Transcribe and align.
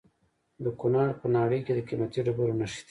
د 0.63 0.65
کونړ 0.79 1.07
په 1.19 1.25
ناړۍ 1.35 1.59
کې 1.65 1.73
د 1.75 1.79
قیمتي 1.87 2.19
ډبرو 2.25 2.53
نښې 2.59 2.75
دي. 2.77 2.77